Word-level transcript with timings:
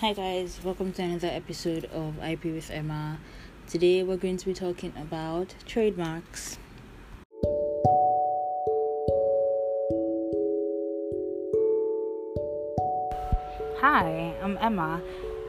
Hi 0.00 0.12
guys, 0.12 0.60
welcome 0.62 0.92
to 0.92 1.02
another 1.02 1.26
episode 1.26 1.86
of 1.86 2.22
IP 2.22 2.44
with 2.44 2.70
Emma. 2.70 3.18
Today 3.66 4.04
we're 4.04 4.16
going 4.16 4.36
to 4.36 4.46
be 4.46 4.54
talking 4.54 4.92
about 4.96 5.56
trademarks. 5.66 6.56
Hi, 13.80 14.36
I'm 14.40 14.56
Emma. 14.60 15.02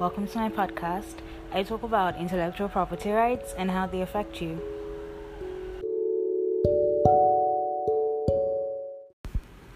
Welcome 0.00 0.26
to 0.28 0.38
my 0.38 0.48
podcast. 0.48 1.16
I 1.52 1.62
talk 1.62 1.82
about 1.82 2.16
intellectual 2.16 2.70
property 2.70 3.10
rights 3.10 3.52
and 3.58 3.70
how 3.70 3.88
they 3.88 4.00
affect 4.00 4.40
you. 4.40 4.58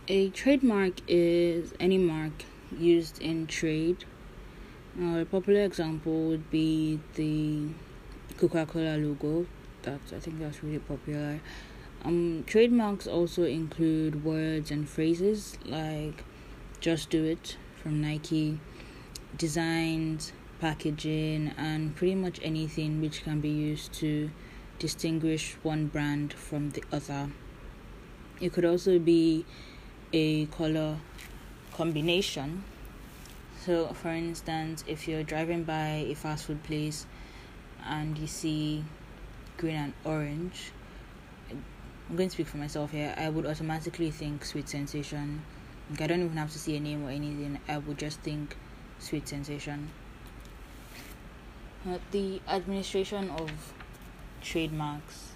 A 0.08 0.30
trademark 0.30 1.02
is 1.06 1.74
any 1.78 1.98
mark 1.98 2.46
used 2.78 3.20
in 3.20 3.46
trade. 3.46 4.06
Now, 4.96 5.18
a 5.18 5.24
popular 5.24 5.62
example 5.62 6.28
would 6.28 6.50
be 6.50 7.00
the 7.14 7.66
Coca-Cola 8.38 8.96
logo. 8.96 9.44
That's 9.82 10.12
I 10.12 10.20
think 10.20 10.38
that's 10.38 10.62
really 10.62 10.78
popular. 10.78 11.40
Um, 12.04 12.44
trademarks 12.46 13.08
also 13.08 13.42
include 13.42 14.24
words 14.24 14.70
and 14.70 14.88
phrases 14.88 15.58
like 15.64 16.22
"Just 16.78 17.10
Do 17.10 17.24
It" 17.24 17.56
from 17.82 18.00
Nike, 18.00 18.60
designs, 19.36 20.32
packaging, 20.60 21.52
and 21.56 21.96
pretty 21.96 22.14
much 22.14 22.38
anything 22.44 23.00
which 23.00 23.24
can 23.24 23.40
be 23.40 23.48
used 23.48 23.92
to 23.94 24.30
distinguish 24.78 25.56
one 25.64 25.86
brand 25.86 26.32
from 26.32 26.70
the 26.70 26.84
other. 26.92 27.30
It 28.40 28.52
could 28.52 28.64
also 28.64 29.00
be 29.00 29.44
a 30.12 30.46
color 30.46 30.98
combination. 31.72 32.62
So, 33.64 33.86
for 33.94 34.10
instance, 34.10 34.84
if 34.86 35.08
you're 35.08 35.22
driving 35.22 35.64
by 35.64 36.04
a 36.10 36.14
fast 36.14 36.44
food 36.44 36.62
place 36.64 37.06
and 37.86 38.18
you 38.18 38.26
see 38.26 38.84
green 39.56 39.76
and 39.76 39.92
orange, 40.04 40.70
I'm 41.50 42.16
going 42.16 42.28
to 42.28 42.34
speak 42.34 42.46
for 42.46 42.58
myself 42.58 42.90
here. 42.90 43.14
I 43.16 43.30
would 43.30 43.46
automatically 43.46 44.10
think 44.10 44.44
sweet 44.44 44.68
sensation 44.68 45.42
like 45.90 46.02
I 46.02 46.06
don't 46.06 46.22
even 46.22 46.36
have 46.36 46.52
to 46.52 46.58
see 46.58 46.76
a 46.76 46.80
name 46.80 47.06
or 47.06 47.10
anything. 47.10 47.58
I 47.68 47.78
would 47.78 47.98
just 47.98 48.20
think 48.20 48.56
sweet 48.98 49.28
sensation. 49.28 49.90
Uh, 51.88 51.98
the 52.10 52.40
administration 52.48 53.30
of 53.30 53.50
trademarks 54.40 55.32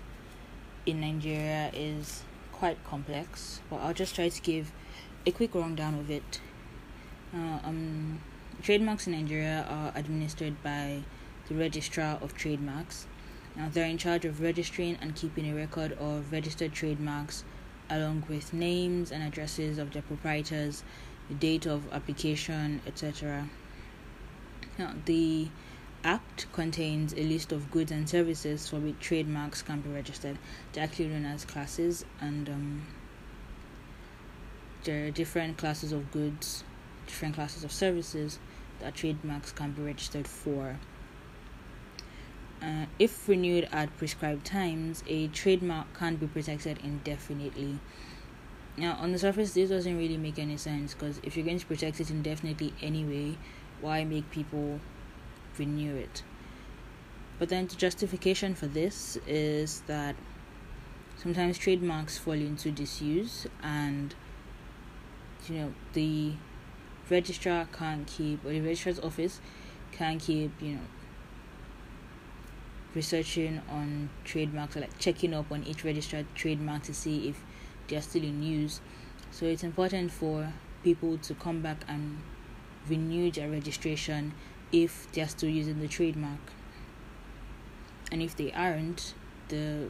in 0.87 1.01
Nigeria 1.01 1.71
is 1.75 2.25
quite 2.53 2.83
complex, 2.85 3.61
but 3.69 3.77
I'll 3.77 3.95
just 3.95 4.15
try 4.15 4.29
to 4.29 4.43
give 4.43 4.73
a 5.27 5.31
quick 5.31 5.55
rundown 5.55 5.95
of 5.95 6.11
it. 6.11 6.41
Uh, 7.35 7.59
um, 7.65 8.21
trademarks 8.63 9.07
in 9.07 9.13
Nigeria 9.13 9.67
are 9.69 9.93
administered 9.95 10.63
by 10.63 11.03
the 11.49 11.55
Registrar 11.55 12.19
of 12.23 12.35
Trademarks. 12.35 13.07
Now, 13.57 13.69
they're 13.71 13.87
in 13.89 13.99
charge 13.99 14.25
of 14.25 14.41
registering 14.41 14.97
and 15.01 15.15
keeping 15.15 15.51
a 15.51 15.55
record 15.55 15.93
of 15.93 16.33
registered 16.33 16.73
trademarks 16.73 17.45
along 17.91 18.25
with 18.29 18.53
names 18.53 19.11
and 19.11 19.23
addresses 19.23 19.79
of 19.79 19.93
their 19.93 20.03
proprietors, 20.03 20.85
the 21.29 21.35
date 21.35 21.67
of 21.67 21.93
application, 21.93 22.81
etc. 22.87 23.49
Now, 24.79 24.95
the 25.05 25.49
Act 26.05 26.47
contains 26.53 27.13
a 27.13 27.23
list 27.25 27.51
of 27.51 27.73
goods 27.73 27.91
and 27.91 28.09
services 28.09 28.69
for 28.69 28.77
which 28.77 29.01
trademarks 29.01 29.63
can 29.63 29.81
be 29.81 29.91
registered. 29.91 30.39
They're 30.73 30.85
actually 30.85 31.09
known 31.09 31.25
as 31.25 31.45
classes, 31.45 32.05
and 32.21 32.49
um, 32.49 32.87
there 34.85 35.07
are 35.07 35.11
different 35.11 35.59
classes 35.59 35.91
of 35.91 36.13
goods, 36.13 36.63
different 37.09 37.35
classes 37.35 37.65
of 37.65 37.73
services 37.73 38.39
that 38.81 38.95
trademarks 38.95 39.51
can 39.51 39.73
be 39.73 39.83
registered 39.83 40.29
for. 40.29 40.79
Uh, 42.63 42.87
if 42.99 43.29
renewed 43.29 43.69
at 43.73 43.97
prescribed 43.99 44.45
times, 44.45 45.03
a 45.09 45.29
trademark 45.29 45.87
can't 45.99 46.19
be 46.21 46.27
protected 46.27 46.79
indefinitely. 46.83 47.79
Now, 48.77 48.97
on 49.01 49.13
the 49.13 49.19
surface, 49.19 49.55
this 49.55 49.71
doesn't 49.71 49.99
really 49.99 50.17
make 50.17 50.39
any 50.39 50.57
sense 50.57 50.95
because 50.95 51.21
if 51.23 51.37
you're 51.37 51.47
going 51.47 51.59
to 51.59 51.67
protect 51.67 52.01
it 52.01 52.11
indefinitely 52.11 52.73
anyway, 52.81 53.37
why 53.81 54.05
make 54.05 54.31
people 54.31 54.81
renew 55.57 55.95
it? 55.97 56.23
But 57.39 57.49
then 57.49 57.67
the 57.67 57.77
justification 57.77 58.55
for 58.55 58.67
this 58.67 59.17
is 59.27 59.83
that 59.87 60.17
sometimes 61.17 61.59
trademarks 61.59 62.19
fall 62.19 62.35
into 62.35 62.71
disuse 62.71 63.47
and 63.63 64.15
you 65.49 65.57
know 65.57 65.75
the 65.93 66.33
registrar 67.11 67.67
can't 67.73 68.07
keep 68.07 68.45
or 68.45 68.51
the 68.51 68.61
registrar's 68.61 69.01
office 69.01 69.41
can't 69.93 70.21
keep 70.21 70.51
you 70.61 70.75
know 70.75 70.81
researching 72.95 73.61
on 73.71 74.09
trademarks 74.25 74.77
or 74.77 74.81
like 74.81 74.99
checking 74.99 75.35
up 75.35 75.51
on 75.53 75.63
each 75.65 75.85
registered 75.85 76.27
trademark 76.35 76.83
to 76.83 76.95
see 76.95 77.29
if 77.29 77.43
they're 77.89 78.03
still 78.03 78.23
in 78.23 78.43
use. 78.43 78.81
So 79.31 79.47
it's 79.47 79.63
important 79.63 80.11
for 80.11 80.53
people 80.83 81.19
to 81.19 81.35
come 81.35 81.61
back 81.61 81.85
and 81.87 82.19
renew 82.89 83.31
their 83.31 83.49
registration 83.49 84.35
if 84.73 85.11
they're 85.13 85.29
still 85.29 85.49
using 85.49 85.81
the 85.81 85.89
trademark. 85.89 86.41
And 88.11 88.23
if 88.23 88.37
they 88.37 88.53
aren't, 88.53 89.15
the 89.49 89.89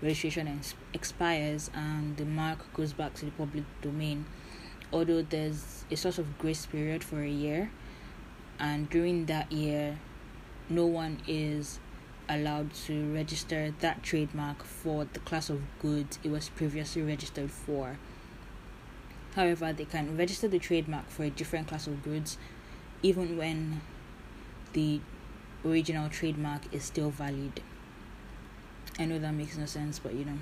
registration 0.00 0.60
expires 0.92 1.70
and 1.74 2.16
the 2.16 2.24
mark 2.24 2.72
goes 2.74 2.92
back 2.92 3.14
to 3.14 3.26
the 3.26 3.30
public 3.32 3.64
domain. 3.82 4.24
Although 4.92 5.22
there's 5.22 5.84
a 5.90 5.96
sort 5.96 6.18
of 6.18 6.38
grace 6.38 6.66
period 6.66 7.02
for 7.02 7.22
a 7.22 7.28
year, 7.28 7.70
and 8.58 8.88
during 8.90 9.26
that 9.26 9.50
year, 9.50 9.98
no 10.68 10.86
one 10.86 11.20
is 11.26 11.80
allowed 12.28 12.72
to 12.72 13.12
register 13.14 13.74
that 13.80 14.02
trademark 14.02 14.62
for 14.62 15.06
the 15.12 15.18
class 15.20 15.50
of 15.50 15.60
goods 15.80 16.18
it 16.22 16.30
was 16.30 16.48
previously 16.50 17.02
registered 17.02 17.50
for. 17.50 17.98
However, 19.34 19.72
they 19.72 19.86
can 19.86 20.16
register 20.16 20.46
the 20.46 20.58
trademark 20.58 21.08
for 21.08 21.24
a 21.24 21.30
different 21.30 21.68
class 21.68 21.86
of 21.86 22.02
goods 22.02 22.38
even 23.02 23.36
when 23.36 23.80
the 24.72 25.00
original 25.64 26.08
trademark 26.08 26.72
is 26.72 26.84
still 26.84 27.10
valid. 27.10 27.60
I 28.98 29.06
know 29.06 29.18
that 29.18 29.32
makes 29.32 29.56
no 29.56 29.66
sense, 29.66 29.98
but 29.98 30.14
you 30.14 30.24
know, 30.24 30.38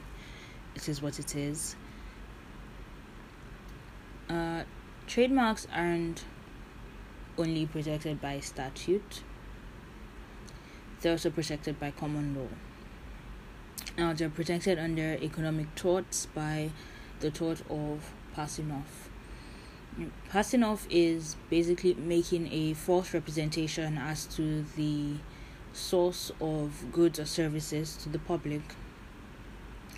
it 0.74 0.88
is 0.88 1.00
what 1.00 1.18
it 1.18 1.34
is. 1.36 1.76
Uh, 4.30 4.62
trademarks 5.06 5.66
aren't 5.74 6.24
only 7.36 7.66
protected 7.66 8.20
by 8.20 8.38
statute 8.38 9.22
they're 11.00 11.12
also 11.12 11.30
protected 11.30 11.80
by 11.80 11.90
common 11.90 12.34
law. 12.34 12.48
Now, 13.96 14.12
they're 14.12 14.28
protected 14.28 14.78
under 14.78 15.14
economic 15.22 15.74
torts 15.74 16.26
by 16.26 16.70
the 17.20 17.30
tort 17.30 17.62
of 17.70 18.12
passing 18.34 18.70
off. 18.70 19.08
Passing 20.28 20.62
off 20.62 20.86
is 20.90 21.36
basically 21.48 21.94
making 21.94 22.52
a 22.52 22.74
false 22.74 23.12
representation 23.12 23.98
as 23.98 24.26
to 24.36 24.64
the 24.76 25.14
source 25.72 26.30
of 26.40 26.92
goods 26.92 27.18
or 27.18 27.24
services 27.24 27.96
to 27.96 28.08
the 28.08 28.18
public. 28.18 28.62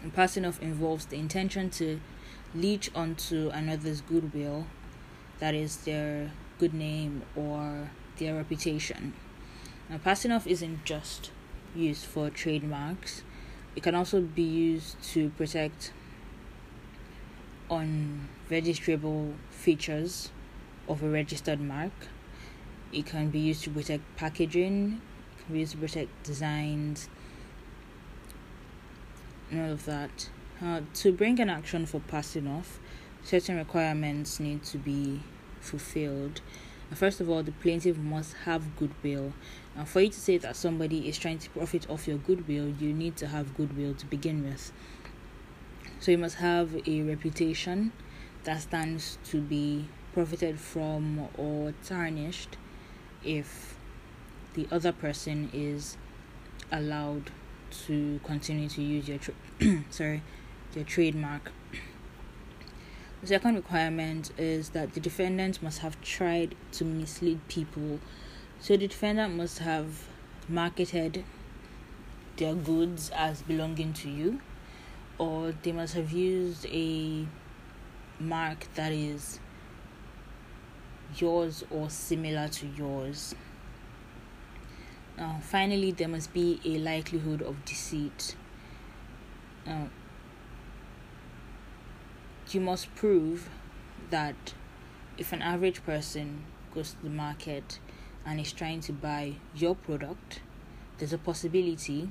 And 0.03 0.13
passing 0.13 0.45
off 0.45 0.61
involves 0.61 1.07
the 1.07 1.17
intention 1.17 1.71
to 1.71 2.01
leech 2.55 2.91
onto 2.95 3.51
another's 3.51 4.01
goodwill, 4.01 4.67
that 5.39 5.55
is, 5.55 5.77
their 5.79 6.33
good 6.59 6.75
name 6.75 7.23
or 7.37 7.91
their 8.19 8.35
reputation. 8.35 9.15
Now, 9.89 9.99
passing 9.99 10.33
off 10.33 10.47
isn't 10.47 10.85
just 10.85 11.31
used 11.75 12.05
for 12.05 12.31
trademarks, 12.31 13.23
it 13.75 13.83
can 13.83 13.95
also 13.95 14.21
be 14.21 14.43
used 14.43 15.03
to 15.15 15.31
protect 15.31 15.93
unregistrable 17.71 19.35
features 19.51 20.31
of 20.89 21.03
a 21.03 21.09
registered 21.09 21.61
mark. 21.61 21.93
It 22.93 23.07
can 23.07 23.31
be 23.31 23.39
used 23.39 23.65
to 23.65 23.71
protect 23.71 24.03
packaging, 24.17 25.01
it 25.39 25.45
can 25.45 25.55
be 25.55 25.61
used 25.61 25.73
to 25.73 25.79
protect 25.79 26.23
designs, 26.23 27.09
all 29.61 29.73
of 29.73 29.85
that. 29.87 30.29
Uh, 30.63 30.83
to 30.95 31.13
bring 31.13 31.41
an 31.41 31.51
action 31.51 31.87
for 31.87 32.01
passing 32.01 32.47
off, 32.47 32.79
certain 33.23 33.57
requirements 33.57 34.39
need 34.39 34.63
to 34.65 34.79
be 34.79 35.21
fulfilled. 35.61 36.41
First 36.95 37.21
of 37.21 37.31
all, 37.31 37.43
the 37.43 37.53
plaintiff 37.53 37.97
must 37.97 38.35
have 38.45 38.77
goodwill. 38.77 39.33
And 39.75 39.89
for 39.89 40.03
you 40.03 40.11
to 40.11 40.21
say 40.21 40.37
that 40.39 40.57
somebody 40.57 41.09
is 41.09 41.17
trying 41.17 41.39
to 41.39 41.51
profit 41.51 41.89
off 41.89 42.07
your 42.07 42.19
goodwill, 42.19 42.69
you 42.69 42.93
need 42.93 43.17
to 43.17 43.29
have 43.29 43.57
goodwill 43.57 43.95
to 43.95 44.07
begin 44.07 44.45
with. 44.45 44.73
So 46.01 46.11
you 46.11 46.19
must 46.19 46.37
have 46.37 46.77
a 46.87 47.03
reputation 47.03 47.93
that 48.45 48.63
stands 48.63 49.19
to 49.31 49.41
be 49.41 49.89
profited 50.13 50.61
from 50.61 51.29
or 51.39 51.73
tarnished 51.85 52.57
if 53.25 53.79
the 54.55 54.67
other 54.71 54.93
person 54.93 55.49
is 55.53 55.97
allowed 56.71 57.31
to 57.87 58.21
continue 58.25 58.69
to 58.69 58.83
use 58.83 59.09
your 59.09 59.19
tra- 59.19 59.35
sorry 59.91 60.23
your 60.75 60.85
trademark 60.85 61.53
The 63.23 63.29
second 63.29 63.55
requirement 63.55 64.33
is 64.37 64.71
that 64.71 64.95
the 64.95 65.01
defendant 65.01 65.63
must 65.63 65.79
have 65.79 66.01
tried 66.01 66.57
to 66.73 66.85
mislead 66.85 67.39
people. 67.47 68.01
So 68.59 68.77
the 68.77 68.89
defendant 68.89 69.37
must 69.37 69.61
have 69.61 70.09
marketed 70.49 71.25
their 72.37 72.55
goods 72.55 73.11
as 73.15 73.43
belonging 73.43 73.93
to 73.93 74.11
you, 74.11 74.41
or 75.19 75.55
they 75.63 75.71
must 75.71 75.95
have 75.95 76.11
used 76.11 76.67
a 76.67 77.29
mark 78.19 78.67
that 78.75 78.91
is 78.91 79.39
yours 81.17 81.63
or 81.71 81.91
similar 81.91 82.49
to 82.49 82.67
yours. 82.67 83.37
Now, 85.17 85.41
finally, 85.43 85.93
there 85.93 86.09
must 86.09 86.33
be 86.33 86.61
a 86.65 86.79
likelihood 86.79 87.43
of 87.43 87.65
deceit. 87.65 88.35
Now, 89.67 89.89
you 92.51 92.61
must 92.61 92.95
prove 92.95 93.49
that 94.11 94.55
if 95.19 95.33
an 95.33 95.43
average 95.43 95.85
person 95.85 96.45
goes 96.75 96.93
to 96.93 97.03
the 97.03 97.11
market 97.11 97.79
and 98.25 98.41
is 98.41 98.53
trying 98.53 98.81
to 98.81 98.93
buy 98.93 99.35
your 99.55 99.75
product, 99.75 100.41
there's 100.99 101.13
a 101.13 101.19
possibility 101.19 102.11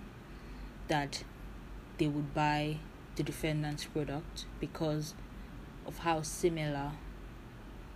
that 0.87 1.23
they 1.97 2.07
would 2.07 2.33
buy 2.33 2.77
the 3.15 3.23
defendant's 3.23 3.85
product 3.85 4.45
because 4.59 5.13
of 5.85 5.99
how 5.99 6.21
similar 6.21 6.91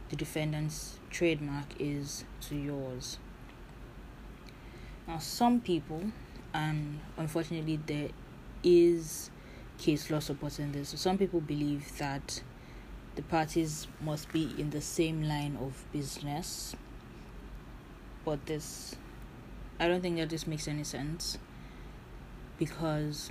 the 0.10 0.16
defendant's 0.16 1.00
trademark 1.10 1.68
is 1.80 2.26
to 2.42 2.56
yours. 2.56 3.18
Now, 5.08 5.20
some 5.20 5.62
people, 5.62 6.04
and 6.54 7.00
unfortunately, 7.18 7.80
there 7.86 8.10
is 8.64 9.30
case 9.78 10.10
law 10.10 10.20
supporting 10.20 10.72
this. 10.72 10.90
So 10.90 10.98
some 10.98 11.18
people 11.18 11.42
believe 11.42 11.98
that 12.00 12.42
the 13.16 13.22
parties 13.22 13.88
must 14.02 14.32
be 14.32 14.54
in 14.58 14.72
the 14.72 14.82
same 14.82 15.24
line 15.24 15.58
of 15.62 15.86
business. 15.92 16.76
But 18.24 18.46
this, 18.48 18.96
I 19.80 19.88
don't 19.88 20.02
think 20.02 20.18
that 20.18 20.30
this 20.30 20.48
makes 20.48 20.68
any 20.68 20.84
sense 20.84 21.38
because 22.58 23.30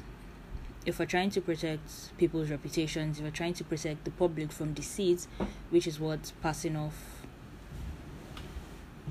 if 0.86 0.98
we're 0.98 1.06
trying 1.06 1.30
to 1.30 1.40
protect 1.40 2.16
people's 2.18 2.50
reputations, 2.50 3.18
if 3.18 3.24
we're 3.24 3.30
trying 3.30 3.54
to 3.54 3.64
protect 3.64 4.04
the 4.04 4.10
public 4.10 4.52
from 4.52 4.74
deceit, 4.74 5.26
which 5.70 5.86
is 5.86 5.98
what 5.98 6.32
passing 6.42 6.76
off 6.76 7.22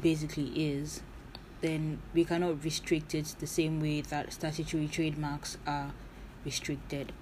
basically 0.01 0.51
is, 0.55 1.01
then 1.63 1.99
we 2.13 2.25
cannot 2.25 2.61
restrict 2.61 3.15
it 3.15 3.35
the 3.39 3.47
same 3.47 3.79
way 3.79 4.01
that 4.01 4.33
statutory 4.33 4.85
trademarks 4.85 5.57
are 5.65 5.93
restricted. 6.43 7.13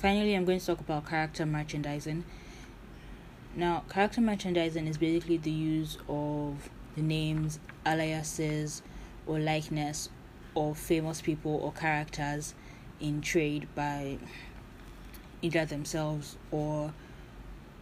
Finally, 0.00 0.34
I'm 0.34 0.44
going 0.44 0.60
to 0.60 0.64
talk 0.64 0.78
about 0.78 1.08
character 1.08 1.44
merchandising. 1.44 2.24
Now, 3.56 3.82
character 3.90 4.20
merchandising 4.20 4.86
is 4.86 4.98
basically 4.98 5.36
the 5.36 5.50
use 5.50 5.98
of 6.08 6.70
the 6.94 7.02
names, 7.02 7.58
aliases, 7.84 8.82
or 9.26 9.40
likeness 9.40 10.10
of 10.54 10.78
famous 10.78 11.20
people 11.20 11.56
or 11.56 11.72
characters 11.72 12.54
in 13.00 13.20
trade 13.20 13.66
by 13.74 14.18
either 15.42 15.64
themselves 15.64 16.36
or 16.52 16.94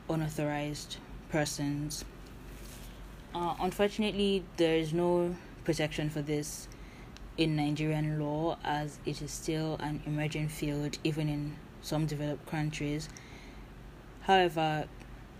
unauthorized 0.08 0.96
persons. 1.28 2.06
Uh, 3.34 3.54
unfortunately, 3.60 4.44
there 4.58 4.76
is 4.76 4.92
no 4.92 5.34
protection 5.64 6.10
for 6.10 6.20
this 6.20 6.68
in 7.38 7.56
Nigerian 7.56 8.20
law 8.20 8.58
as 8.62 8.98
it 9.06 9.22
is 9.22 9.30
still 9.30 9.76
an 9.80 10.02
emerging 10.04 10.48
field, 10.48 10.98
even 11.02 11.28
in 11.28 11.56
some 11.80 12.04
developed 12.04 12.46
countries. 12.46 13.08
However, 14.22 14.84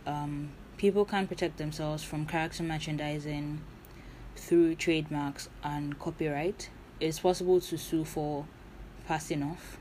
um, 0.07 0.53
people 0.79 1.05
can 1.05 1.27
protect 1.29 1.59
themselves 1.59 2.03
from 2.03 2.25
character 2.25 2.63
merchandising 2.63 3.61
through 4.37 4.75
trademarks 4.77 5.51
and 5.63 5.99
copyright. 5.99 6.71
It's 6.99 7.19
possible 7.19 7.61
to 7.61 7.77
sue 7.77 8.05
for 8.05 8.47
passing 9.07 9.43
off, 9.43 9.77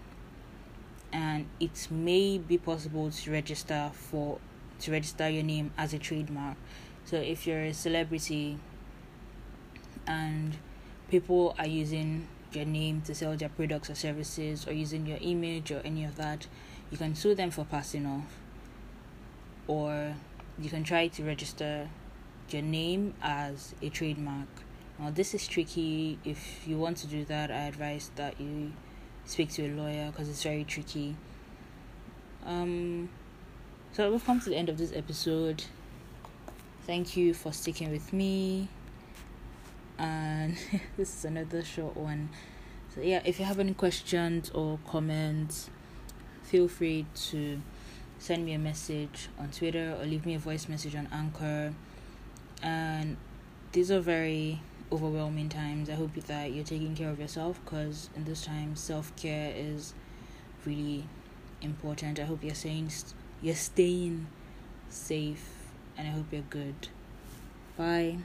and 1.13 1.47
it 1.61 1.87
may 1.89 2.37
be 2.37 2.57
possible 2.57 3.09
to 3.09 3.31
register 3.31 3.91
for 3.93 4.39
to 4.81 4.91
register 4.91 5.29
your 5.29 5.43
name 5.43 5.71
as 5.77 5.93
a 5.93 5.99
trademark. 5.99 6.57
So 7.05 7.17
if 7.17 7.45
you're 7.45 7.63
a 7.63 7.73
celebrity 7.73 8.57
and 10.07 10.57
people 11.09 11.55
are 11.59 11.67
using 11.67 12.27
your 12.53 12.65
name 12.65 13.01
to 13.01 13.15
sell 13.15 13.35
their 13.35 13.49
products 13.49 13.89
or 13.89 13.95
services 13.95 14.67
or 14.67 14.73
using 14.73 15.05
your 15.05 15.17
image 15.21 15.71
or 15.71 15.81
any 15.83 16.05
of 16.05 16.15
that, 16.15 16.47
you 16.89 16.97
can 16.97 17.15
sue 17.15 17.35
them 17.35 17.51
for 17.51 17.65
passing 17.65 18.05
off. 18.05 18.37
Or 19.67 20.15
you 20.59 20.69
can 20.69 20.83
try 20.83 21.07
to 21.07 21.23
register 21.23 21.89
your 22.49 22.61
name 22.61 23.13
as 23.21 23.73
a 23.81 23.89
trademark. 23.89 24.47
Now, 24.99 25.09
this 25.09 25.33
is 25.33 25.47
tricky. 25.47 26.19
If 26.23 26.67
you 26.67 26.77
want 26.77 26.97
to 26.97 27.07
do 27.07 27.25
that, 27.25 27.49
I 27.49 27.63
advise 27.63 28.11
that 28.15 28.39
you 28.39 28.73
speak 29.25 29.49
to 29.53 29.65
a 29.65 29.71
lawyer 29.73 30.11
because 30.11 30.29
it's 30.29 30.43
very 30.43 30.63
tricky. 30.63 31.15
Um, 32.45 33.09
so 33.93 34.11
we've 34.11 34.23
come 34.23 34.39
to 34.41 34.49
the 34.49 34.55
end 34.55 34.69
of 34.69 34.77
this 34.77 34.91
episode. 34.93 35.63
Thank 36.87 37.15
you 37.15 37.35
for 37.35 37.53
sticking 37.53 37.91
with 37.91 38.11
me 38.11 38.67
and 39.99 40.57
this 40.97 41.15
is 41.15 41.25
another 41.25 41.63
short 41.63 41.95
one. 41.95 42.29
So 42.95 43.01
yeah, 43.01 43.21
if 43.23 43.39
you 43.39 43.45
have 43.45 43.59
any 43.59 43.75
questions 43.75 44.49
or 44.49 44.79
comments, 44.87 45.69
feel 46.41 46.67
free 46.67 47.05
to 47.29 47.61
send 48.17 48.45
me 48.45 48.53
a 48.53 48.59
message 48.59 49.29
on 49.39 49.51
Twitter 49.51 49.95
or 49.99 50.05
leave 50.05 50.25
me 50.25 50.33
a 50.33 50.39
voice 50.39 50.67
message 50.67 50.95
on 50.95 51.07
Anchor. 51.11 51.73
And 52.63 53.17
these 53.73 53.91
are 53.91 53.99
very 53.99 54.59
overwhelming 54.91 55.49
times. 55.49 55.87
I 55.87 55.93
hope 55.93 56.15
that 56.15 56.51
you're 56.51 56.65
taking 56.65 56.95
care 56.95 57.11
of 57.11 57.19
yourself 57.19 57.59
because 57.63 58.09
in 58.15 58.25
this 58.25 58.43
time 58.43 58.75
self 58.75 59.15
care 59.15 59.53
is 59.55 59.93
really 60.65 61.05
important. 61.61 62.19
I 62.19 62.23
hope 62.23 62.43
you're 62.43 62.55
saying 62.55 62.91
you're 63.41 63.53
staying 63.53 64.25
safe 64.89 65.60
and 66.01 66.09
I 66.09 66.17
hope 66.17 66.33
you're 66.33 66.41
good. 66.41 66.87
Bye. 67.77 68.17